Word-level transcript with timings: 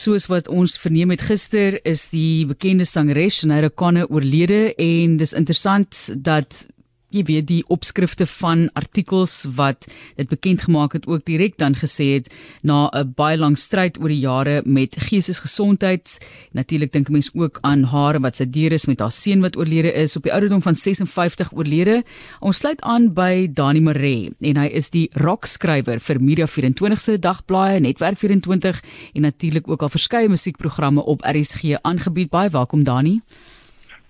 Soos 0.00 0.30
wat 0.30 0.46
ons 0.48 0.78
verneem 0.80 1.10
het 1.12 1.26
gister 1.28 1.74
is 1.84 2.06
die 2.08 2.46
bekende 2.48 2.86
sangeres 2.88 3.42
Shania 3.42 3.68
Kane 3.68 4.06
oorlede 4.08 4.70
en 4.80 5.18
dis 5.20 5.34
interessant 5.36 6.06
dat 6.24 6.62
jy 7.10 7.24
weet 7.26 7.46
die 7.48 7.62
opskrifte 7.70 8.26
van 8.38 8.68
artikels 8.78 9.44
wat 9.56 9.88
dit 10.16 10.28
bekend 10.30 10.64
gemaak 10.66 10.94
het 10.94 11.06
ook 11.10 11.24
direk 11.26 11.56
dan 11.58 11.74
gesê 11.74 12.06
het 12.14 12.30
na 12.62 12.88
'n 12.92 13.12
baie 13.16 13.36
lang 13.36 13.58
stryd 13.58 13.98
oor 14.00 14.08
die 14.08 14.20
jare 14.20 14.62
met 14.64 14.96
geestesgesondheid. 14.98 16.18
Natuurlik 16.52 16.92
dink 16.92 17.08
mense 17.08 17.30
ook 17.34 17.58
aan 17.62 17.84
haar 17.84 18.20
wat 18.20 18.36
sy 18.36 18.44
deur 18.44 18.72
is 18.72 18.86
met 18.86 19.00
haar 19.00 19.12
seun 19.12 19.40
wat 19.40 19.56
oorlede 19.56 19.92
is 19.92 20.16
op 20.16 20.22
die 20.22 20.32
ouderdom 20.32 20.62
van 20.62 20.74
56 20.74 21.52
oorlede. 21.52 22.04
Ons 22.40 22.58
sluit 22.58 22.80
aan 22.80 23.12
by 23.14 23.48
Dani 23.52 23.80
Maree 23.80 24.32
en 24.40 24.56
hy 24.56 24.66
is 24.66 24.90
die 24.90 25.10
rockskrywer 25.12 26.00
vir 26.00 26.20
Media 26.20 26.46
24 26.46 27.00
se 27.00 27.18
dagblaaie 27.18 27.80
Netwerk 27.80 28.18
24 28.18 28.82
en 29.14 29.22
natuurlik 29.22 29.68
ook 29.68 29.82
al 29.82 29.88
verskeie 29.88 30.28
musiekprogramme 30.28 31.02
op 31.02 31.22
RSG 31.22 31.74
aangebied. 31.82 32.30
Baie 32.30 32.50
welkom 32.50 32.84
Dani. 32.84 33.20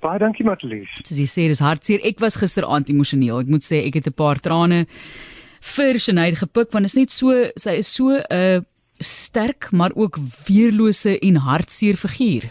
Baie 0.01 0.19
dankie 0.19 0.45
Matlies. 0.45 0.89
Soos 1.05 1.19
jy 1.21 1.27
sê, 1.29 1.47
dis 1.51 1.61
hartseer. 1.61 2.01
Ek 2.09 2.21
was 2.25 2.39
gisteraand 2.41 2.89
emosioneel. 2.89 3.43
Ek 3.43 3.51
moet 3.53 3.67
sê 3.67 3.83
ek 3.85 4.01
het 4.01 4.09
'n 4.09 4.17
paar 4.17 4.41
trane 4.41 4.87
vir 5.61 5.99
Sinead 6.01 6.41
gepik 6.41 6.73
want 6.73 6.89
dit 6.89 6.93
is 6.93 6.97
net 6.97 7.11
so 7.13 7.33
sy 7.57 7.77
is 7.83 7.89
so 7.89 8.09
'n 8.09 8.25
uh, 8.33 8.61
sterk 8.99 9.73
maar 9.73 9.93
ook 9.95 10.19
weerlose 10.47 11.19
en 11.19 11.37
hartseer 11.37 11.97
figuur. 11.97 12.51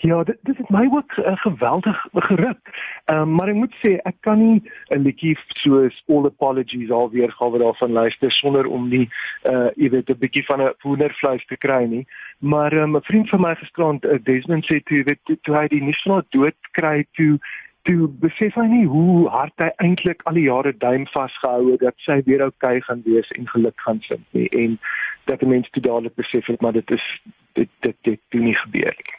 Ja, 0.00 0.22
dit 0.24 0.36
dit 0.42 0.56
het 0.56 0.68
my 0.68 0.88
ook 0.92 1.16
uh, 1.16 1.36
geweldig 1.36 2.06
geruk. 2.12 2.58
Ehm 3.04 3.20
um, 3.20 3.34
maar 3.34 3.48
ek 3.48 3.54
moet 3.54 3.74
sê 3.82 3.96
ek 4.06 4.14
kan 4.20 4.38
nie 4.38 4.62
'n 4.94 5.02
liedjie 5.02 5.38
soos 5.48 6.02
All 6.06 6.26
Apologies 6.26 6.90
alweer 6.90 7.32
gawe 7.32 7.58
daarvan 7.58 7.92
luister 7.92 8.30
sonder 8.32 8.66
om 8.66 8.88
nie 8.88 9.08
uh 9.50 9.70
jy 9.74 9.90
weet 9.90 10.10
'n 10.10 10.18
bietjie 10.18 10.44
van 10.44 10.62
'n 10.62 10.74
wondervleis 10.82 11.46
te 11.46 11.56
kry 11.56 11.84
nie. 11.84 12.06
Maar 12.38 12.72
ehm, 12.72 12.90
'n 12.90 12.94
um, 12.94 13.02
vriend 13.02 13.28
van 13.28 13.40
my 13.40 13.54
gisterand 13.54 14.04
uh, 14.04 14.18
Desmond 14.22 14.64
sê 14.64 14.82
toe 14.82 15.02
weet 15.04 15.38
toe 15.42 15.54
hy 15.54 15.66
die 15.68 15.96
van 16.04 16.22
dood 16.28 16.58
kry 16.70 17.06
toe 17.12 17.38
toe 17.82 18.08
besef 18.08 18.54
hy 18.54 18.66
nie 18.66 18.86
hoe 18.86 19.28
hard 19.28 19.54
hy 19.62 19.70
eintlik 19.76 20.22
al 20.24 20.34
die 20.34 20.46
jare 20.46 20.72
duim 20.76 21.06
vasgehou 21.06 21.70
het 21.72 21.80
dat 21.80 21.94
sy 22.04 22.22
weer 22.24 22.42
oukei 22.42 22.76
okay 22.76 22.80
gaan 22.80 23.02
wees 23.04 23.30
en 23.30 23.48
geluk 23.48 23.80
gaan 23.80 24.00
vind 24.08 24.26
nie 24.30 24.48
en 24.48 24.78
dat 25.24 25.40
die 25.40 25.48
mens 25.48 25.70
toe 25.70 25.82
dadelik 25.82 26.14
besef 26.14 26.46
het 26.46 26.60
maar 26.60 26.72
dit 26.72 26.90
is 26.90 27.06
dit 27.52 27.70
dit 27.80 27.96
dit 28.02 28.20
doen 28.28 28.44
nie 28.44 28.58
gebeur 28.64 28.94
nie 28.94 29.16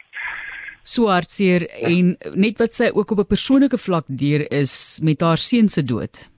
so 0.82 1.08
hartseer 1.08 1.66
ja. 1.68 1.88
en 1.88 2.16
net 2.34 2.58
wat 2.58 2.74
sy 2.74 2.90
ook 2.94 3.10
op 3.10 3.18
'n 3.18 3.32
persoonlike 3.34 3.78
vlak 3.78 4.04
deur 4.08 4.46
is 4.52 5.00
met 5.02 5.20
haar 5.20 5.38
seun 5.38 5.68
se 5.68 5.84
dood. 5.84 6.30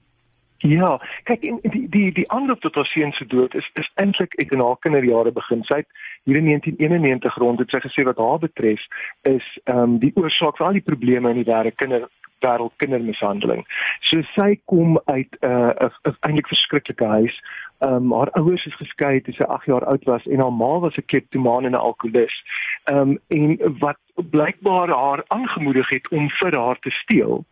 Ja, 0.63 0.95
kyk 1.27 1.41
die 1.41 1.87
die 1.91 2.11
die 2.15 2.29
ander 2.31 2.55
tot 2.63 2.75
haar 2.75 2.87
seun 2.87 3.11
se 3.11 3.25
dood 3.25 3.53
is 3.53 3.67
is 3.75 3.89
eintlik 3.99 4.33
ek 4.39 4.51
in 4.51 4.61
haar 4.63 4.77
kinderjare 4.79 5.31
begin. 5.31 5.63
Sy 5.67 5.81
het 5.81 5.87
hier 6.23 6.37
in 6.39 6.45
1991 6.45 7.35
rond 7.35 7.59
het 7.59 7.69
sy 7.69 7.81
gesê 7.83 8.05
wat 8.07 8.17
haar 8.17 8.39
betref 8.39 8.79
is 9.27 9.43
ehm 9.63 9.79
um, 9.79 9.97
die 9.99 10.13
oorsaak 10.15 10.57
vir 10.57 10.67
al 10.67 10.79
die 10.79 10.87
probleme 10.91 11.29
in 11.29 11.41
die 11.43 11.51
wêreld 11.51 11.75
kinder 11.75 12.07
wêreld 12.45 12.75
kindermishandeling. 12.83 13.65
So 14.09 14.21
sy 14.35 14.59
kom 14.71 14.99
uit 15.05 15.37
'n 15.41 15.47
uh, 15.47 15.89
'n 16.07 16.17
eintlik 16.27 16.47
verskriklike 16.47 17.05
huis. 17.05 17.35
Ehm 17.83 17.93
um, 17.93 18.13
haar 18.13 18.31
ouers 18.31 18.65
is 18.65 18.75
geskei 18.75 19.21
toe 19.21 19.33
sy 19.33 19.43
8 19.43 19.65
jaar 19.65 19.85
oud 19.85 20.03
was 20.03 20.25
en 20.25 20.39
haar 20.39 20.53
ma 20.53 20.79
was 20.79 20.97
'n 20.97 21.05
kleptomaan 21.05 21.65
en 21.65 21.71
'n 21.71 21.85
alkoholist. 21.89 22.43
Ehm 22.83 22.97
um, 22.97 23.19
en 23.27 23.79
wat 23.79 23.99
blykbaar 24.15 24.89
haar 24.89 25.23
aangemoedig 25.27 25.89
het 25.89 26.09
om 26.09 26.29
vir 26.29 26.59
haar 26.59 26.79
te 26.79 26.91
steel. 26.91 27.45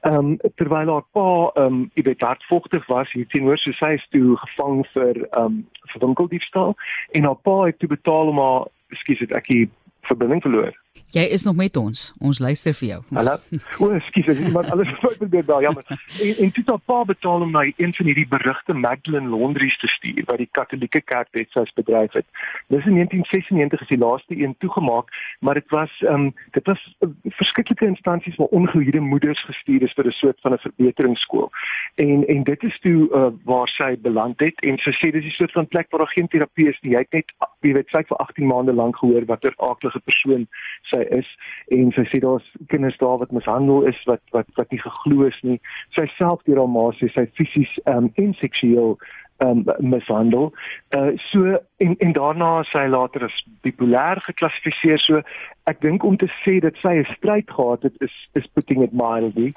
Ehm 0.00 0.14
um, 0.16 0.38
terwyl 0.54 0.92
haar 0.92 1.06
pa 1.12 1.50
ehm 1.54 1.66
um, 1.66 1.90
jy 1.94 2.02
weet 2.02 2.20
hartvogtig 2.20 2.86
was 2.86 3.12
hier 3.12 3.26
teenoor 3.26 3.58
so 3.58 3.72
sy 3.72 3.92
is 3.92 4.06
toe 4.10 4.36
gevang 4.36 4.86
vir 4.92 5.16
ehm 5.30 5.44
um, 5.44 5.66
vir 5.92 6.00
winkeldiefstal 6.06 6.74
en 7.10 7.24
haar 7.24 7.40
pa 7.42 7.64
het 7.64 7.78
toe 7.78 7.88
betaal 7.88 8.26
om 8.26 8.38
haar 8.38 8.66
ekskuus 8.88 9.18
het 9.18 9.32
ek 9.32 9.46
die 9.46 9.70
verbinding 10.02 10.42
verloor. 10.42 10.83
Jy 11.14 11.22
is 11.30 11.44
nog 11.44 11.54
met 11.54 11.76
ons. 11.76 12.14
Ons 12.18 12.38
luister 12.38 12.74
vir 12.74 12.88
jou. 12.88 12.96
Hallo. 13.14 13.36
O, 13.78 13.90
ekskuus, 13.94 14.28
as 14.32 14.38
iemand 14.42 14.70
alles 14.70 14.90
probeer 14.98 15.44
jammer. 15.62 15.84
En 16.22 16.34
en 16.42 16.50
toe 16.54 16.62
het 16.66 16.84
pa 16.90 17.04
betaal 17.04 17.40
om 17.46 17.50
na 17.54 17.62
een 17.66 17.94
van 17.94 18.06
hierdie 18.06 18.26
berugte 18.28 18.74
Magdalene 18.74 19.30
Laundries 19.30 19.76
te 19.78 19.86
stuur 19.86 20.24
wat 20.26 20.38
die 20.42 20.48
Katolieke 20.50 21.00
Kerk 21.00 21.28
wetsuis 21.30 21.72
bedryf 21.78 22.12
het. 22.18 22.26
Dis 22.66 22.86
in 22.86 22.98
1996 22.98 23.80
is 23.80 23.92
die 23.92 23.98
laaste 23.98 24.38
een 24.38 24.54
toegemaak, 24.58 25.10
maar 25.38 25.54
dit 25.54 25.70
was 25.70 25.90
ehm 26.02 26.14
um, 26.14 26.34
dit 26.50 26.66
was 26.66 26.82
uh, 27.00 27.08
verskillende 27.38 27.86
instansies 27.86 28.36
waar 28.36 28.54
ongehuurde 28.58 29.00
moeders 29.00 29.44
gestuur 29.44 29.82
is 29.82 29.94
vir 29.94 30.06
'n 30.06 30.18
soort 30.18 30.40
van 30.40 30.52
'n 30.52 30.64
verbeteringsskool. 30.66 31.50
En 31.94 32.26
en 32.26 32.42
dit 32.42 32.62
is 32.62 32.78
toe 32.80 33.08
uh, 33.10 33.30
waar 33.44 33.68
sy 33.68 33.96
beland 33.98 34.40
het 34.40 34.58
en 34.60 34.78
sy 34.78 34.90
sê 34.90 35.10
dis 35.10 35.26
'n 35.26 35.38
soort 35.38 35.52
van 35.52 35.68
plek 35.68 35.90
waar 35.90 36.00
daar 36.00 36.16
geen 36.16 36.28
terapie 36.28 36.68
is 36.68 36.78
nie. 36.82 36.92
Jy 36.92 36.98
het 37.06 37.12
net 37.12 37.32
jy 37.60 37.72
weet 37.72 37.88
sy 37.88 37.98
het 37.98 38.08
vir 38.08 38.16
18 38.16 38.46
maande 38.46 38.72
lank 38.72 38.96
gehoor 38.96 39.24
watter 39.24 39.54
aardige 39.56 40.00
persoon 40.00 40.46
sy 40.90 41.02
is 41.16 41.28
en 41.74 41.92
sy 41.96 42.04
sê 42.10 42.20
daar's 42.24 42.46
kinders 42.72 42.98
daar 43.00 43.18
wat 43.22 43.32
mishandel 43.32 43.86
is 43.90 44.00
wat 44.10 44.22
wat 44.36 44.48
wat 44.58 44.70
nie 44.70 44.80
geglo 44.82 45.28
is 45.28 45.38
nie. 45.42 45.58
Sy 45.96 46.06
self 46.18 46.44
deur 46.48 46.62
haar 46.62 46.72
ma 46.72 46.88
sê 46.98 47.10
sy 47.14 47.26
fisies 47.38 47.72
um, 47.90 48.10
en 48.20 48.34
seksueel 48.40 48.96
um, 49.38 49.64
mishandel. 49.78 50.52
Uh 50.90 51.10
so 51.16 51.58
en 51.76 51.96
en 51.98 52.12
daarna 52.12 52.60
is 52.60 52.70
sy 52.70 52.86
later 52.86 53.24
as 53.24 53.46
bipolêr 53.62 54.20
geklassifiseer. 54.22 55.00
So 55.02 55.22
ek 55.64 55.80
dink 55.80 56.04
om 56.04 56.16
te 56.20 56.28
sê 56.42 56.58
dat 56.60 56.76
sy 56.82 56.92
'n 57.00 57.08
stryd 57.16 57.50
gehad 57.50 57.82
het 57.82 57.94
is 58.00 58.14
is 58.34 58.46
putting 58.54 58.82
it 58.82 58.92
mildly. 58.92 59.52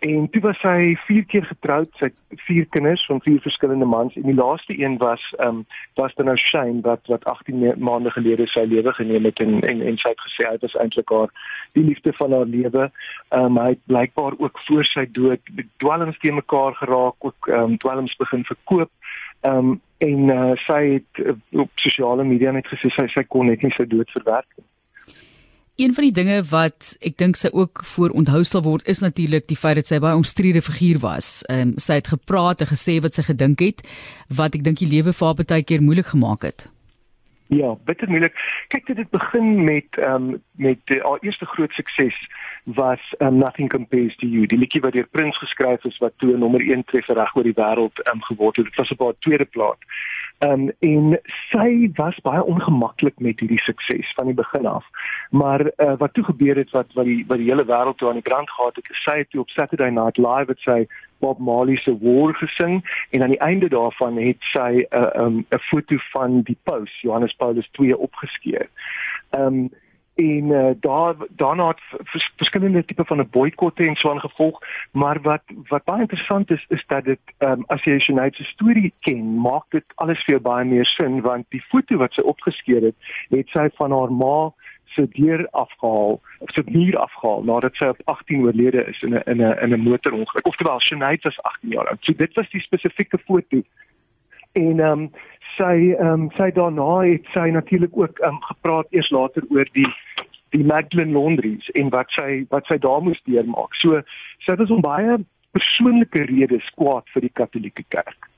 En 0.00 0.30
toe 0.30 0.40
was 0.40 0.58
sy 0.60 0.96
4 1.06 1.24
keer 1.24 1.44
getroud, 1.44 1.88
sy 1.98 2.08
het 2.08 2.40
4 2.48 2.66
kinders 2.66 3.06
van 3.06 3.20
4 3.20 3.40
verskillende 3.40 3.84
mans 3.84 4.16
en 4.16 4.22
die 4.22 4.34
laaste 4.34 4.78
een 4.78 4.96
was 4.98 5.22
ehm 5.38 5.48
um, 5.48 5.66
was 5.94 6.14
dan 6.14 6.26
nou 6.26 6.36
Shane 6.36 6.80
wat 6.80 7.06
wat 7.06 7.24
18 7.24 7.74
maande 7.78 8.10
gelede 8.10 8.46
sy 8.46 8.64
lewe 8.64 8.92
geneem 8.92 9.24
het 9.24 9.40
en 9.40 9.60
en 9.60 9.82
en 9.82 9.96
sy 9.96 10.08
het 10.08 10.26
gesê 10.26 10.48
hy 10.48 10.56
was 10.60 10.74
eintlik 10.74 11.10
haar 11.10 11.30
die 11.72 11.84
liefde 11.84 12.12
van 12.12 12.32
haar 12.32 12.46
lewe. 12.46 12.90
Ehm 13.28 13.44
um, 13.44 13.58
hy 13.58 13.68
het 13.68 13.84
blykbaar 13.86 14.34
ook 14.38 14.58
voor 14.66 14.84
sy 14.84 15.06
dood 15.12 15.40
dwelms 15.76 16.18
te 16.18 16.32
mekaar 16.32 16.74
geraak, 16.74 17.14
ook 17.18 17.48
ehm 17.48 17.62
um, 17.62 17.76
dwelms 17.76 18.16
begin 18.16 18.44
verkoop 18.44 18.90
Ehm 19.40 19.70
um, 19.72 19.80
en 20.00 20.30
uh, 20.32 20.52
sy 20.64 20.80
het 20.94 21.18
uh, 21.20 21.34
op 21.60 21.70
sosiale 21.76 22.24
media 22.24 22.52
net 22.56 22.68
gesê 22.72 22.88
sy 22.94 23.04
sy 23.12 23.24
kon 23.28 23.50
net 23.52 23.60
nie 23.60 23.72
sy 23.76 23.84
dood 23.84 24.08
verwerk 24.14 24.48
nie. 24.56 24.64
Een 25.80 25.94
van 25.96 26.04
die 26.04 26.12
dinge 26.16 26.38
wat 26.48 26.94
ek 27.04 27.18
dink 27.20 27.36
sy 27.40 27.48
ook 27.56 27.82
voor 27.88 28.12
onthou 28.16 28.40
sal 28.44 28.64
word 28.64 28.88
is 28.88 29.00
natuurlik 29.04 29.46
die 29.48 29.56
feit 29.56 29.76
dat 29.80 29.88
sy 29.88 30.00
baie 30.00 30.16
omstrede 30.16 30.60
figuur 30.64 31.00
was. 31.04 31.40
Ehm 31.48 31.72
um, 31.72 31.78
sy 31.80 32.00
het 32.00 32.12
gepraat 32.12 32.64
en 32.64 32.72
gesê 32.72 32.98
wat 33.04 33.16
sy 33.16 33.24
gedink 33.28 33.64
het 33.64 33.84
wat 34.28 34.56
ek 34.56 34.64
dink 34.64 34.80
die 34.80 34.90
lewe 34.90 35.12
vir 35.12 35.26
haar 35.26 35.40
baie 35.44 35.64
keer 35.64 35.84
moeilik 35.84 36.12
gemaak 36.12 36.48
het. 36.48 36.68
Ja, 37.50 37.74
bitter 37.84 38.08
moeilik. 38.08 38.34
Kyk, 38.68 38.86
dit 38.86 38.96
het 38.96 39.10
begin 39.10 39.64
met 39.64 39.96
ehm 39.98 40.28
um, 40.28 40.42
met 40.52 40.78
uh, 40.84 41.04
haar 41.04 41.18
eerste 41.20 41.46
groot 41.46 41.72
sukses 41.72 42.28
was 42.64 43.14
um, 43.18 43.38
Nothing 43.38 43.68
Compares 43.68 44.16
to 44.16 44.26
You. 44.26 44.46
Die 44.46 44.58
liedjie 44.58 44.80
wat 44.80 44.92
deur 44.92 45.08
Prince 45.10 45.38
geskryf 45.38 45.84
is 45.84 45.98
wat 45.98 46.12
toe 46.16 46.36
nommer 46.36 46.60
1 46.60 46.84
treffer 46.84 47.18
reg 47.18 47.34
oor 47.34 47.42
die 47.42 47.56
wêreld 47.56 48.02
um, 48.12 48.22
geword 48.22 48.56
het. 48.56 48.70
Dit 48.70 48.76
was 48.76 48.90
op 48.94 49.00
haar 49.00 49.18
tweede 49.18 49.44
plaat. 49.44 49.82
Ehm 50.40 50.52
um, 50.52 50.70
en 50.78 51.18
sy 51.50 51.90
was 51.94 52.16
baie 52.24 52.42
ongemaklik 52.44 53.18
met 53.20 53.40
hierdie 53.40 53.60
sukses 53.60 54.12
van 54.16 54.30
die 54.30 54.34
begin 54.34 54.66
af. 54.66 54.86
Maar 55.30 55.60
uh, 55.60 55.96
wat 55.98 56.14
toe 56.14 56.24
gebeur 56.24 56.56
het 56.56 56.70
wat 56.70 56.92
wat 56.96 57.04
die 57.04 57.24
wat 57.28 57.42
die 57.42 57.50
hele 57.50 57.66
wêreld 57.68 57.98
toe 58.00 58.08
aan 58.08 58.20
die 58.20 58.28
brand 58.28 58.50
gehad 58.50 58.76
het, 58.76 58.88
sy 59.04 59.18
het 59.18 59.30
toe 59.30 59.40
op 59.40 59.52
Saturday 59.52 59.90
Night 59.90 60.16
Live 60.16 60.48
het 60.48 60.64
sy 60.64 60.78
Bob 61.20 61.38
Marley 61.38 61.76
se 61.76 61.92
War 62.00 62.32
gesing 62.34 62.80
en 63.10 63.22
aan 63.22 63.34
die 63.36 63.44
einde 63.50 63.68
daarvan 63.68 64.16
het 64.16 64.40
sy 64.52 64.70
'n 64.80 64.86
uh, 64.96 65.02
eh, 65.02 65.26
'n 65.26 65.44
um, 65.52 65.60
foto 65.68 65.96
van 66.16 66.40
die 66.42 66.58
paus 66.62 67.00
Johannes 67.00 67.36
Paulus 67.36 67.70
II 67.80 67.92
opgeskeer. 67.92 68.68
Ehm 69.30 69.46
um, 69.46 69.70
en 70.14 70.44
uh, 70.44 70.70
daar 70.80 71.14
daarna 71.28 71.68
het 71.68 71.80
vers, 71.88 72.32
verskillende 72.36 72.84
tipe 72.84 73.04
van 73.04 73.18
'n 73.18 73.28
boikotte 73.30 73.86
en 73.86 73.94
so 73.94 74.10
aangevolg 74.10 74.58
maar 74.92 75.20
wat 75.22 75.42
wat 75.68 75.84
baie 75.84 76.00
interessant 76.00 76.50
is 76.50 76.64
is 76.68 76.84
dat 76.86 77.04
dit 77.04 77.20
um, 77.38 77.64
as 77.66 77.84
jy 77.84 77.98
sy 77.98 78.12
neue 78.12 78.44
storie 78.44 78.92
ken 78.98 79.40
maak 79.40 79.64
dit 79.68 79.84
alles 79.94 80.24
vir 80.24 80.40
baie 80.40 80.64
meer 80.64 80.86
sin 80.86 81.20
want 81.20 81.46
die 81.48 81.64
foto 81.68 81.96
wat 81.96 82.12
sy 82.12 82.20
opgeskeer 82.20 82.82
het 82.82 82.96
het 83.30 83.48
sy 83.48 83.68
van 83.76 83.92
haar 83.92 84.12
ma 84.12 84.52
se 84.94 85.08
deur 85.08 85.48
afgehaal 85.50 86.20
of 86.38 86.50
se 86.52 86.62
muur 86.66 86.98
afgehaal 86.98 87.42
nadat 87.42 87.74
sy 87.74 87.84
op 87.84 88.00
18 88.04 88.42
oorlede 88.44 88.84
is 88.84 89.02
in 89.02 89.14
'n 89.14 89.22
in 89.26 89.40
'n 89.42 89.58
in 89.62 89.72
'n 89.72 89.80
motorongeluk. 89.80 90.46
Of 90.46 90.56
terwyl 90.56 90.80
Sinead 90.80 91.22
was 91.22 91.42
18 91.42 91.68
jaar 91.70 91.88
oud. 91.88 91.98
So 92.00 92.12
dit 92.12 92.34
was 92.34 92.50
die 92.50 92.60
spesifieke 92.60 93.18
foto. 93.18 93.62
En 94.52 94.78
um, 94.78 95.10
sy 95.60 95.74
ehm 95.92 96.26
um, 96.26 96.28
sy 96.38 96.48
daarna 96.56 97.02
het 97.04 97.26
sy 97.36 97.50
natuurlik 97.52 97.96
ook 97.96 98.22
ehm 98.24 98.38
um, 98.38 98.40
gepraat 98.48 98.88
eers 98.96 99.10
later 99.14 99.44
oor 99.52 99.68
die 99.76 99.88
die 100.50 100.64
Magdalene 100.66 101.14
Laundries 101.14 101.68
en 101.78 101.92
wat 101.94 102.10
sy 102.16 102.44
wat 102.50 102.66
sy 102.66 102.80
daar 102.82 103.02
moes 103.04 103.20
deurmaak. 103.28 103.76
So 103.82 104.00
sy 104.46 104.56
was 104.58 104.72
om 104.74 104.82
baie 104.84 105.20
persoonlike 105.54 106.26
redes 106.30 106.66
kwaad 106.78 107.06
vir 107.14 107.26
die 107.26 107.34
Katolieke 107.34 107.84
Kerk. 107.88 108.30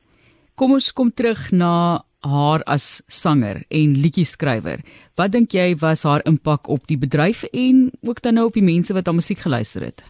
Kom 0.56 0.74
ons 0.76 0.90
kom 0.92 1.12
terug 1.12 1.48
na 1.52 2.02
haar 2.22 2.62
as 2.70 3.02
sanger 3.10 3.62
en 3.70 3.94
liedjie-skrywer. 3.98 4.82
Wat 5.18 5.32
dink 5.34 5.54
jy 5.56 5.72
was 5.80 6.04
haar 6.06 6.22
impak 6.28 6.68
op 6.70 6.86
die 6.86 6.98
bedryf 7.00 7.42
en 7.50 7.88
ook 8.06 8.22
dan 8.22 8.38
nou 8.38 8.46
op 8.50 8.58
die 8.58 8.66
mense 8.66 8.94
wat 8.94 9.08
haar 9.08 9.18
musiek 9.18 9.42
geluister 9.42 9.88
het? 9.88 10.04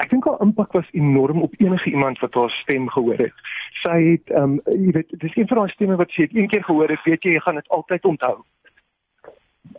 Ek 0.00 0.10
dink 0.10 0.24
haar 0.26 0.40
impak 0.42 0.72
was 0.72 0.88
enorm 0.96 1.42
op 1.44 1.52
enige 1.60 1.90
iemand 1.90 2.18
wat 2.24 2.34
haar 2.34 2.54
stem 2.62 2.88
gehoor 2.90 3.20
het. 3.20 3.44
Sy 3.82 3.98
het 4.10 4.30
ehm 4.30 4.58
um, 4.58 4.60
jy 4.64 4.92
weet 4.96 5.14
dis 5.18 5.36
een 5.36 5.48
van 5.48 5.62
daai 5.62 5.72
stemme 5.74 5.96
wat 5.96 6.14
het. 6.14 6.34
Een 6.34 6.48
keer 6.48 6.64
gehoor 6.64 6.88
het, 6.88 7.04
weet 7.04 7.24
jy 7.24 7.36
jy 7.36 7.40
gaan 7.40 7.60
dit 7.60 7.68
altyd 7.68 8.04
onthou. 8.04 8.36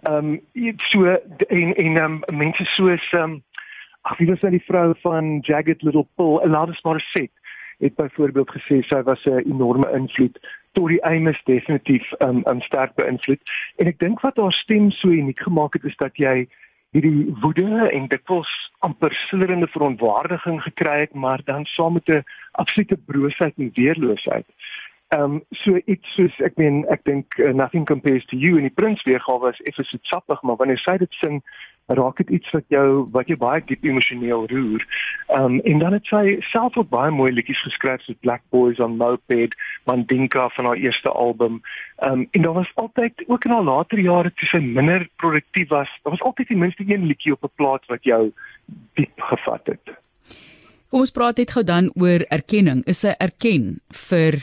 Ehm 0.03 0.33
um, 0.33 0.77
so 0.89 1.05
en 1.47 1.75
en 1.75 2.03
um, 2.03 2.19
mense 2.31 2.65
soos 2.75 3.11
ehm 3.11 3.23
um, 3.23 3.43
ag 4.03 4.17
wie 4.17 4.27
was 4.27 4.41
nou 4.41 4.51
die 4.51 4.65
vrou 4.67 4.93
van 5.01 5.39
Jagged 5.39 5.81
Little 5.81 6.07
Pill, 6.15 6.39
Aladdin 6.43 6.79
Morissette 6.83 7.41
het 7.83 7.95
byvoorbeeld 7.95 8.51
gesê 8.51 8.81
sy 8.81 9.01
was 9.03 9.25
'n 9.25 9.43
enorme 9.53 9.91
invloed. 9.91 10.39
Tot 10.71 10.87
die 10.87 11.03
Amos 11.05 11.43
definitief 11.43 12.11
um, 12.19 12.41
um 12.45 12.61
sterk 12.61 12.95
beïnvloed. 12.95 13.41
En 13.75 13.87
ek 13.87 13.99
dink 13.99 14.21
wat 14.21 14.37
haar 14.37 14.51
stem 14.51 14.91
so 14.91 15.07
uniek 15.07 15.39
gemaak 15.39 15.73
het 15.73 15.83
is 15.83 15.95
dat 15.95 16.15
jy 16.17 16.47
hierdie 16.93 17.33
woede 17.41 17.89
en 17.89 18.07
dikwels 18.07 18.49
amper 18.85 19.13
sillerende 19.25 19.67
verontwaardiging 19.73 20.59
gekry 20.61 20.99
het 20.99 21.13
maar 21.13 21.41
dan 21.45 21.65
saam 21.65 21.93
met 21.93 22.07
'n 22.09 22.23
absolute 22.51 22.97
broosheid 23.05 23.53
en 23.57 23.71
weerloosheid. 23.73 24.45
Ehm 25.13 25.23
um, 25.23 25.41
so 25.51 25.77
iets 25.85 26.15
soos 26.15 26.37
ek 26.47 26.55
meen 26.57 26.79
ek 26.93 27.03
dink 27.05 27.35
uh, 27.37 27.51
nothing 27.53 27.85
compares 27.85 28.25
to 28.31 28.37
you 28.39 28.57
en 28.57 28.65
die 28.65 28.73
prins 28.73 29.03
weergawe 29.05 29.51
is 29.53 29.61
effens 29.69 29.91
so 29.93 30.01
sappig 30.09 30.39
maar 30.41 30.57
wanneer 30.61 30.79
sy 30.81 30.95
dit 31.01 31.19
sing 31.19 31.41
raak 31.99 32.17
dit 32.21 32.29
iets 32.37 32.53
wat 32.55 32.63
jou 32.73 32.85
wat 33.13 33.27
jou 33.29 33.37
baie 33.37 33.61
diep 33.67 33.83
emosioneel 33.85 34.47
roer. 34.49 34.85
Ehm 35.27 35.43
um, 35.43 35.59
en 35.69 35.83
dan 35.83 35.97
het 35.97 36.09
sy 36.09 36.37
self 36.49 36.77
ook 36.79 36.89
baie 36.89 37.11
mooi 37.11 37.29
liedjies 37.33 37.61
geskryf 37.67 38.01
soos 38.01 38.17
Black 38.25 38.41
Boys 38.55 38.79
on 38.79 38.95
Moped, 38.97 39.53
Mandinka 39.85 40.47
van 40.55 40.71
haar 40.71 40.81
eerste 40.81 41.13
album. 41.25 41.61
Ehm 41.97 42.23
um, 42.23 42.27
en 42.31 42.47
daar 42.47 42.57
was 42.61 42.71
altyd 42.85 43.23
ook 43.27 43.45
in 43.45 43.51
haar 43.51 43.67
later 43.69 43.99
jare 43.99 44.33
toe 44.33 44.49
sy 44.49 44.63
minder 44.63 45.05
produktief 45.21 45.69
was, 45.69 45.91
daar 46.03 46.15
was 46.15 46.25
altyd 46.31 46.47
ten 46.47 46.63
minste 46.63 46.87
een 46.87 47.05
liedjie 47.05 47.37
op 47.37 47.43
'n 47.43 47.53
plaat 47.55 47.85
wat 47.85 48.03
jou 48.03 48.31
diep 48.93 49.21
gevat 49.29 49.75
het. 49.75 49.95
Kom 50.89 50.99
ons 50.99 51.11
praat 51.11 51.37
net 51.37 51.51
gou 51.51 51.63
dan 51.63 51.91
oor 51.93 52.25
erkenning. 52.29 52.85
Is 52.85 52.99
sy 52.99 53.13
erken 53.17 53.81
vir 54.09 54.41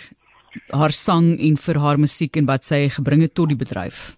haar 0.70 0.94
sang 0.97 1.37
en 1.38 1.56
vir 1.56 1.79
haar 1.79 1.99
musiek 1.99 2.37
en 2.37 2.47
wat 2.47 2.64
sy 2.64 2.88
gebring 2.88 3.23
het 3.23 3.35
tot 3.35 3.49
die 3.49 3.58
bedryf? 3.58 4.17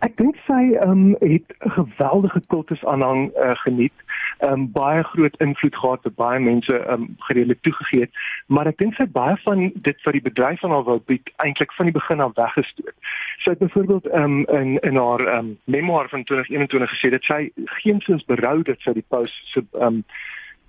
Ek 0.00 0.16
dink 0.16 0.36
sy 0.46 0.76
um, 0.84 1.16
het 1.20 1.44
'n 1.60 1.70
geweldige 1.76 2.40
kultusaanhang 2.48 3.30
uh, 3.36 3.52
geniet. 3.64 3.92
Um, 4.40 4.72
baie 4.72 5.02
groot 5.02 5.36
invloed 5.36 5.76
gehad 5.76 6.06
op 6.06 6.16
baie 6.16 6.40
mense 6.40 6.72
um, 6.88 7.16
gereedelik 7.18 7.60
toegegee 7.60 8.08
maar 8.50 8.66
ek 8.66 8.80
dink 8.82 8.96
sy 8.98 9.06
baie 9.14 9.36
van 9.44 9.68
dit 9.86 10.02
wat 10.06 10.16
die 10.16 10.24
bedryf 10.26 10.64
aan 10.64 10.74
haar 10.74 10.86
wou 10.88 10.98
bied 11.06 11.30
eintlik 11.44 11.72
van 11.76 11.90
die 11.90 11.94
begin 11.94 12.22
af 12.24 12.34
weggestoot. 12.38 12.96
Sy 13.44 13.54
het 13.54 13.62
byvoorbeeld 13.62 14.10
um, 14.14 14.42
in 14.58 14.78
in 14.86 14.98
haar 14.98 15.22
um, 15.36 15.54
memoir 15.70 16.10
van 16.10 16.24
2021 16.24 16.90
gesê 16.96 17.12
dat 17.14 17.28
sy 17.28 17.40
geensins 17.82 18.26
berou 18.26 18.56
dat 18.66 18.82
sy 18.82 18.96
die 18.98 19.06
post 19.14 19.54
se 19.54 19.62
ehm 19.78 20.00
um, 20.00 20.04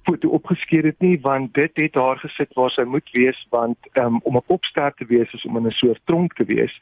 foto 0.04 0.30
opgeskeer 0.30 0.84
het 0.84 1.00
nie 1.00 1.18
want 1.22 1.54
dit 1.54 1.72
het 1.84 1.96
haar 1.96 2.20
gesit 2.20 2.54
waar 2.60 2.72
sy 2.72 2.84
moet 2.84 3.10
wees 3.14 3.40
want 3.50 3.78
um, 3.94 4.20
om 4.24 4.38
'n 4.38 4.48
popster 4.48 4.94
te 4.98 5.06
wees 5.06 5.34
is 5.34 5.46
om 5.46 5.58
in 5.58 5.68
'n 5.68 5.72
soort 5.72 6.02
tronk 6.06 6.34
te 6.34 6.46
wees. 6.46 6.74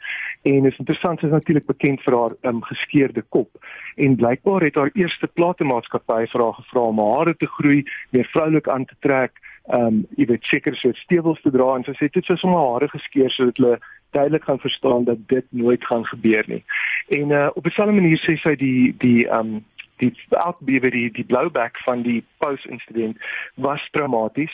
En 0.43 0.65
is 0.65 0.77
interessant 0.77 1.19
sy 1.19 1.25
is 1.25 1.31
natuurlik 1.31 1.65
bekend 1.65 2.01
vir 2.01 2.17
haar 2.19 2.33
um, 2.41 2.63
geskeerde 2.63 3.23
kop. 3.29 3.49
En 3.95 4.15
blykbaar 4.15 4.61
het 4.61 4.75
haar 4.75 4.91
eerste 4.93 5.27
platemaatskappy 5.27 6.25
vir 6.31 6.43
haar 6.43 6.53
gevra 6.53 6.81
om 6.81 6.99
haar 6.99 7.17
hare 7.17 7.35
te 7.35 7.47
groei 7.47 7.83
meer 8.09 8.27
vroulik 8.31 8.67
aan 8.67 8.85
te 8.85 8.95
trek 8.99 9.31
um, 9.77 10.03
jy 10.17 10.25
weet 10.25 10.43
seker 10.43 10.75
so 10.75 10.93
stewels 11.03 11.41
te 11.41 11.51
dra. 11.53 11.75
En 11.75 11.83
sy 11.83 11.95
sê 11.97 12.09
dit 12.09 12.29
is 12.29 12.41
sommer 12.41 12.61
hare 12.73 12.89
geskeer 12.91 13.31
sodat 13.35 13.57
hulle 13.57 13.79
duidelik 14.17 14.43
gaan 14.43 14.59
verstaan 14.59 15.03
dat 15.05 15.17
dit 15.29 15.45
nooit 15.49 15.85
gaan 15.85 16.05
gebeur 16.05 16.43
nie. 16.47 16.63
En 17.09 17.29
uh, 17.29 17.49
op 17.53 17.65
'n 17.65 17.75
selfde 17.75 17.93
manier 17.93 18.21
sê 18.25 18.37
sy 18.41 18.55
die 18.55 18.95
die 18.97 19.27
um, 19.29 19.63
die 19.99 20.13
outbewe 20.29 20.89
die 20.91 21.07
die 21.11 21.25
blowback 21.27 21.77
van 21.85 22.03
die 22.03 22.23
post 22.43 22.65
incident 22.65 23.17
was 23.55 23.83
traumaties. 23.91 24.53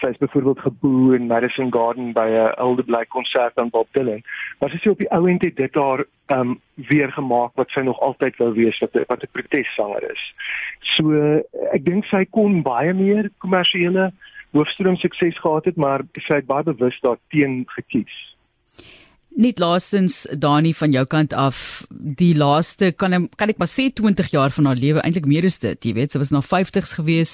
Sy 0.00 0.12
is 0.14 0.20
byvoorbeeld 0.20 0.64
geboe 0.64 1.14
in 1.16 1.28
Madison 1.30 1.72
Garden 1.72 2.12
by 2.16 2.26
'n 2.28 2.54
Elder 2.56 2.84
Black 2.84 3.08
konsert 3.08 3.58
aan 3.58 3.70
Bob 3.70 3.88
Dylan. 3.92 4.22
Maar 4.60 4.70
sy 4.70 4.78
sê 4.80 4.90
op 4.90 4.98
die 4.98 5.12
ou 5.12 5.28
end 5.28 5.42
het 5.42 5.56
dit 5.56 5.74
haar 5.74 6.04
ehm 6.26 6.40
um, 6.40 6.60
weer 6.74 7.12
gemaak 7.12 7.52
wat 7.54 7.70
sy 7.70 7.80
nog 7.80 8.00
altyd 8.00 8.36
wou 8.36 8.52
wees 8.52 8.78
wat 8.78 8.94
wat 9.08 9.22
'n 9.22 9.32
protessanger 9.32 10.10
is. 10.10 10.22
So 10.80 11.12
ek 11.72 11.84
dink 11.84 12.04
sy 12.04 12.24
kon 12.24 12.62
baie 12.62 12.92
meer 12.92 13.30
kommersiële 13.38 14.12
hoofstroom 14.52 14.96
sukses 14.96 15.38
gehad 15.40 15.64
het, 15.64 15.76
maar 15.76 16.04
sy 16.12 16.34
het 16.34 16.46
baie 16.46 16.62
bewus 16.62 17.00
daarteen 17.00 17.64
gekies. 17.66 18.31
Net 19.42 19.58
laastens 19.58 20.22
Dani 20.38 20.70
van 20.76 20.92
jou 20.94 21.02
kant 21.10 21.32
af, 21.34 21.56
die 21.90 22.34
laaste 22.38 22.92
kan 22.94 23.26
kan 23.40 23.50
ek 23.50 23.58
maar 23.58 23.70
sê 23.70 23.88
20 23.90 24.28
jaar 24.30 24.52
van 24.54 24.68
haar 24.68 24.78
lewe 24.78 25.02
eintlik 25.02 25.26
meer 25.26 25.48
is 25.48 25.58
dit. 25.62 25.88
Jy 25.88 25.94
weet, 25.96 26.12
sy 26.12 26.20
was 26.22 26.30
na 26.30 26.42
50s 26.44 26.94
gewees 26.98 27.32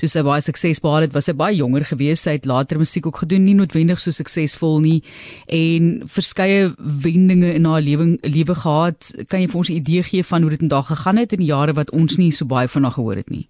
toe 0.00 0.08
sy 0.10 0.24
baie 0.26 0.42
sukses 0.42 0.82
behaal 0.82 1.06
het, 1.06 1.14
was 1.14 1.28
sy 1.30 1.36
baie 1.38 1.54
jonger 1.54 1.86
gewees. 1.92 2.24
Sy 2.24 2.38
het 2.38 2.48
later 2.50 2.80
musiek 2.82 3.06
ook 3.06 3.22
gedoen, 3.22 3.46
nie 3.46 3.54
noodwendig 3.54 4.02
so 4.02 4.10
suksesvol 4.14 4.80
nie 4.82 4.98
en 5.46 5.92
verskeie 6.16 6.72
wendinge 7.04 7.54
in 7.54 7.70
haar 7.70 7.84
lewe 7.84 8.16
lewe 8.24 8.58
gehad. 8.64 9.14
Kan 9.28 9.44
jy 9.44 9.52
vir 9.52 9.60
ons 9.62 9.70
'n 9.70 9.78
idee 9.78 10.02
gee 10.02 10.24
van 10.24 10.42
hoe 10.42 10.50
dit 10.50 10.62
in 10.62 10.74
daag 10.74 10.90
gegaan 10.90 11.22
het 11.22 11.32
in 11.32 11.44
die 11.44 11.52
jare 11.54 11.72
wat 11.72 11.92
ons 11.92 12.18
nie 12.18 12.32
so 12.32 12.46
baie 12.46 12.68
van 12.68 12.82
haar 12.82 12.98
gehoor 12.98 13.16
het 13.16 13.30
nie? 13.30 13.46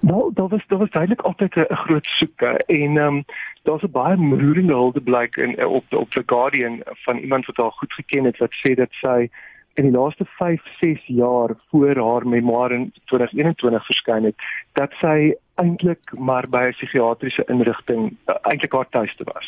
Nou, 0.00 0.30
daar 0.34 0.48
was 0.48 0.64
daar 0.66 0.78
was 0.78 0.90
duidelik 0.90 1.22
altyd 1.22 1.54
'n 1.54 1.74
groot 1.74 2.06
soeke 2.18 2.58
en 2.66 2.96
ehm 2.96 3.06
um, 3.06 3.24
daar's 3.64 3.82
'n 3.82 3.90
baie 3.90 4.16
roerende 4.16 4.72
hulde 4.72 5.00
blyk 5.00 5.36
in 5.36 5.66
op 5.66 5.84
op 5.92 6.10
The 6.10 6.22
Guardian 6.26 6.82
van 6.84 7.18
iemand 7.18 7.46
wat 7.46 7.56
haar 7.56 7.72
goed 7.72 7.92
geken 7.92 8.24
het 8.24 8.38
wat 8.38 8.54
sê 8.62 8.74
dat 8.74 8.92
sy 8.92 9.28
in 9.74 9.84
die 9.90 9.98
laaste 9.98 10.24
5, 10.24 10.62
6 10.80 11.06
jaar 11.06 11.50
voor 11.70 11.96
haar 11.96 12.28
memoir 12.28 12.72
in 12.72 12.92
2021 13.04 13.84
verskyn 13.84 14.24
het, 14.24 14.34
dat 14.72 14.92
sy 15.00 15.34
eintlik 15.54 16.12
maar 16.18 16.48
by 16.48 16.62
'n 16.66 16.72
psigiatriese 16.72 17.44
inrigting 17.46 18.16
uh, 18.26 18.34
eintlik 18.42 18.72
haar 18.72 18.88
tuiste 18.90 19.24
was. 19.24 19.46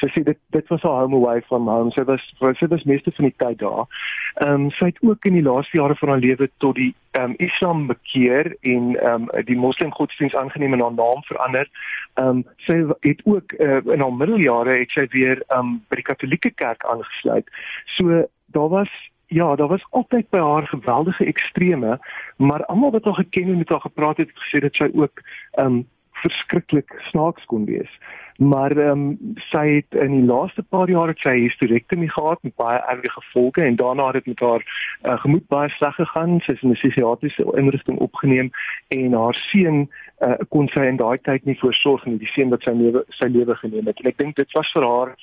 Sy 0.00 0.08
sê 0.12 0.22
dit 0.22 0.38
dit 0.50 0.68
was 0.68 0.82
haar 0.82 1.00
home 1.00 1.16
away 1.16 1.40
from 1.40 1.68
home. 1.68 1.90
Sy 1.90 2.04
was 2.04 2.22
sy 2.58 2.66
was 2.66 2.84
meeste 2.84 3.12
van 3.16 3.24
die 3.24 3.34
tyd 3.36 3.58
daar. 3.58 3.86
Ehm 4.34 4.52
um, 4.52 4.70
sy 4.70 4.84
het 4.92 4.98
ook 5.00 5.24
in 5.24 5.32
die 5.32 5.42
laaste 5.42 5.76
jare 5.78 5.96
van 5.96 6.08
haar 6.08 6.18
lewe 6.18 6.50
tot 6.58 6.74
die 6.74 6.94
ehm 7.12 7.30
um, 7.30 7.34
Islam 7.38 7.86
bekeer 7.86 8.56
en 8.60 8.96
ehm 9.00 9.28
um, 9.32 9.44
die 9.44 9.56
moslim 9.56 9.92
godsdiens 9.92 10.36
aangeneem 10.36 10.72
en 10.72 10.80
haar 10.80 10.94
naam 10.94 11.22
verander. 11.24 11.68
Ehm 12.14 12.28
um, 12.28 12.44
sy 12.56 12.84
het 13.00 13.20
ook 13.24 13.52
uh, 13.52 13.80
in 13.84 14.00
haar 14.00 14.12
middeljare 14.12 14.78
het 14.78 14.90
sy 14.90 15.06
weer 15.10 15.42
ehm 15.48 15.58
um, 15.58 15.82
by 15.88 15.96
die 15.96 16.08
Katolieke 16.12 16.50
kerk 16.50 16.84
aangesluit. 16.84 17.48
So 17.96 18.26
daar 18.46 18.68
was 18.68 18.90
Ja, 19.28 19.56
daar 19.56 19.68
was 19.68 19.86
altyd 19.90 20.28
by 20.30 20.38
haar 20.38 20.66
geweldige 20.66 21.24
extreme, 21.24 21.98
maar 22.36 22.64
almal 22.64 22.90
wat 22.90 23.04
haar 23.04 23.14
geken 23.14 23.42
en 23.42 23.58
met 23.58 23.68
haar 23.68 23.80
gepraat 23.80 24.16
het, 24.16 24.28
het 24.28 24.38
gesê 24.38 24.60
dat 24.62 24.74
sy 24.74 24.90
ook 24.94 25.22
um 25.58 25.86
verskriklik 26.12 27.02
snaaks 27.10 27.44
kon 27.44 27.64
wees. 27.64 27.98
Maar 28.36 28.76
um 28.76 29.18
sy 29.34 29.64
het 29.74 29.98
in 30.00 30.12
die 30.12 30.24
laaste 30.28 30.62
paar 30.62 30.90
jare 30.90 31.14
sy 31.16 31.34
hysterektomie 31.40 32.10
gehad 32.10 32.42
met 32.42 32.54
baie 32.60 32.78
erge 32.92 33.10
gevolge 33.10 33.62
en 33.62 33.76
daarna 33.76 34.06
het 34.06 34.14
dit 34.14 34.26
met 34.26 34.40
haar 34.40 34.64
uh, 34.64 35.18
gemoed 35.20 35.46
baie 35.48 35.68
sleg 35.68 35.94
gegaan. 35.94 36.40
Sy 36.40 36.52
is 36.52 36.62
in 36.62 36.70
'n 36.70 36.80
psigiatriese 36.80 37.46
inrichting 37.56 37.98
opgeneem 37.98 38.50
en 38.88 39.12
haar 39.12 39.34
seun 39.34 39.88
uh, 40.20 40.34
kon 40.48 40.68
sy 40.68 40.84
in 40.86 41.00
daai 41.00 41.18
tyd 41.22 41.44
nie 41.44 41.58
voorsorg 41.60 42.04
nie, 42.04 42.18
die 42.18 42.32
seun 42.34 42.50
wat 42.50 42.62
sy 42.62 42.76
lewe 42.76 43.04
sy 43.08 43.28
lewe 43.28 43.56
geneem 43.56 43.86
het. 43.86 44.00
En 44.00 44.10
ek 44.12 44.18
dink 44.18 44.36
dit 44.36 44.52
was 44.52 44.72
vir 44.72 44.84
haar 44.84 45.16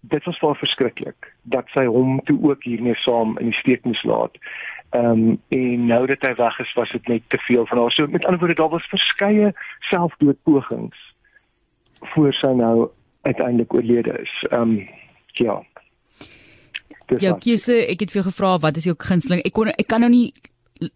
dit 0.00 0.24
was 0.24 0.38
vir 0.38 0.56
verskriklik 0.56 1.30
dat 1.42 1.68
sy 1.74 1.84
hom 1.84 2.20
toe 2.24 2.38
ook 2.42 2.64
hiermee 2.64 2.96
saam 3.04 3.36
in 3.38 3.50
die 3.52 3.60
steek 3.60 3.84
moes 3.84 4.02
laat. 4.02 4.36
Ehm 4.90 5.04
um, 5.04 5.40
en 5.48 5.86
nou 5.86 6.06
dat 6.06 6.22
hy 6.26 6.34
weg 6.34 6.58
is, 6.58 6.72
was 6.74 6.90
dit 6.90 7.08
net 7.08 7.22
te 7.28 7.38
veel 7.38 7.66
van 7.66 7.78
haar. 7.78 7.92
So 7.92 8.06
met 8.06 8.24
ander 8.24 8.40
woorde, 8.40 8.54
daar 8.54 8.68
was 8.68 8.88
verskeie 8.90 9.52
selfdoodpogings 9.90 10.98
voor 12.14 12.32
sy 12.32 12.52
nou 12.56 12.88
uiteindelik 13.22 13.74
oorlede 13.74 14.18
is. 14.22 14.46
Ehm 14.50 14.62
um, 14.62 14.88
ja. 15.32 15.62
Ja, 17.18 17.34
kiese, 17.38 17.74
ek 17.90 18.04
het 18.04 18.12
vir 18.14 18.22
gevra 18.22 18.58
wat 18.62 18.76
is 18.76 18.86
jou 18.86 18.94
gunsteling? 18.98 19.42
Ek 19.42 19.54
kon 19.54 19.70
ek 19.70 19.86
kan 19.90 20.00
nou 20.00 20.10
nie 20.10 20.32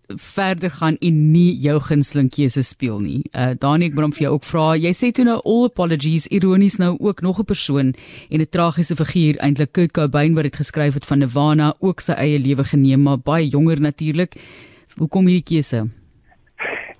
verder 0.08 0.70
gaan 0.70 0.96
en 1.00 1.16
nie 1.32 1.52
jou 1.60 1.78
gunsteling 1.80 2.30
keuse 2.32 2.62
speel 2.62 3.00
nie. 3.00 3.22
Uh 3.32 3.52
Dani 3.60 3.90
ek 3.90 3.96
wil 3.98 4.08
hom 4.08 4.14
vir 4.16 4.26
jou 4.26 4.34
ook 4.36 4.46
vra. 4.48 4.66
Jy 4.80 4.92
sê 4.96 5.10
toe 5.14 5.26
nou 5.28 5.38
all 5.44 5.66
apologies 5.68 6.26
ironies 6.32 6.78
nou 6.80 6.96
ook 7.00 7.20
nog 7.22 7.40
'n 7.40 7.44
persoon 7.44 7.94
en 8.30 8.40
'n 8.40 8.50
tragiese 8.50 8.96
figuur 8.96 9.36
eintlik 9.38 9.72
Kurt 9.72 9.92
Cobain 9.92 10.34
wat 10.34 10.44
dit 10.44 10.56
geskryf 10.56 10.94
het 10.94 11.06
van 11.06 11.18
Nirvana 11.18 11.74
ook 11.80 12.00
sy 12.00 12.12
eie 12.12 12.38
lewe 12.38 12.64
geneem 12.64 13.02
maar 13.02 13.18
baie 13.18 13.46
jonger 13.48 13.80
natuurlik. 13.80 14.34
Hoekom 14.96 15.26
hierdie 15.26 15.42
keuse? 15.54 15.88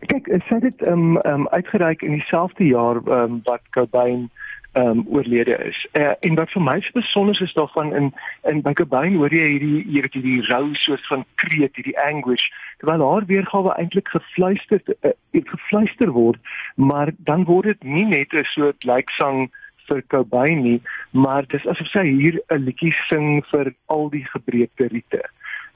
Kyk, 0.06 0.26
sy 0.48 0.54
het 0.54 0.62
dit 0.62 0.88
um 0.88 1.16
um 1.16 1.48
uitgereik 1.48 2.02
in 2.02 2.12
dieselfde 2.12 2.64
jaar 2.64 2.96
um 2.96 3.40
wat 3.44 3.62
Cobain 3.70 4.30
um 4.74 5.04
oorlede 5.08 5.56
is. 5.56 5.86
Uh, 5.92 6.12
en 6.20 6.34
wat 6.34 6.50
vir 6.50 6.62
my 6.62 6.80
so 6.80 6.98
besonder 6.98 7.42
is 7.42 7.52
daarvan 7.54 7.94
in 7.94 8.12
in 8.50 8.62
by 8.62 8.72
Cobain 8.72 9.16
hoor 9.16 9.34
jy 9.34 9.48
hierdie 9.54 9.82
hier 9.86 10.06
het 10.08 10.16
hierdie 10.18 10.42
rou 10.48 10.74
soos 10.82 11.06
van 11.08 11.24
kreet, 11.42 11.76
hierdie 11.78 11.98
anguish, 12.06 12.46
terwyl 12.82 13.04
haar 13.08 13.26
weergawe 13.30 13.76
eintlik 13.78 14.10
gefluister 14.14 14.82
uh, 15.02 15.14
gefluister 15.32 16.10
word, 16.16 16.40
maar 16.74 17.12
dan 17.30 17.44
word 17.50 17.70
dit 17.72 17.84
nie 17.84 18.06
net 18.16 18.34
'n 18.34 18.46
soort 18.54 18.84
lyksang 18.84 19.50
vir 19.88 20.02
Cobain 20.08 20.62
nie, 20.62 20.80
maar 21.10 21.46
dis 21.46 21.66
asof 21.66 21.88
sy 21.92 22.04
hier 22.08 22.40
'n 22.50 22.64
liedjie 22.66 22.94
sing 23.08 23.44
vir 23.52 23.74
al 23.86 24.10
die 24.10 24.26
gebreekte 24.34 24.88
riete. 24.88 25.22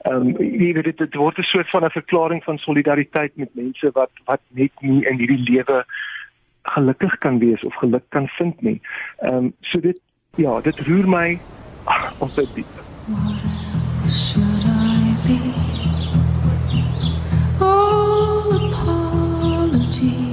Ehm 0.07 0.27
um, 0.27 0.37
jy 0.39 0.73
weet 0.73 0.91
dit, 0.91 0.97
dit 0.97 1.15
word 1.15 1.37
'n 1.39 1.51
soort 1.51 1.69
van 1.69 1.83
'n 1.85 1.97
verklaring 1.99 2.43
van 2.43 2.57
solidariteit 2.57 3.35
met 3.35 3.55
mense 3.55 3.91
wat 3.93 4.11
wat 4.25 4.41
net 4.47 4.71
nie 4.81 5.05
in 5.05 5.17
hierdie 5.19 5.43
lewe 5.49 5.85
gelukkig 6.69 7.17
kan 7.17 7.39
wees 7.39 7.63
of 7.63 7.75
geluk 7.75 8.03
kan 8.09 8.27
vind 8.27 8.61
nie. 8.61 8.81
Ehm 9.17 9.35
um, 9.35 9.53
so 9.61 9.79
dit 9.79 9.99
ja, 10.35 10.61
dit 10.61 10.79
roer 10.79 11.09
my 11.09 11.39
ah, 11.83 12.11
op 12.23 12.35
dit 12.35 12.49
diep. 12.53 12.73
Should 14.05 14.63
I 14.65 15.15
be 15.25 15.39
all 17.59 18.51
apologies? 18.51 20.28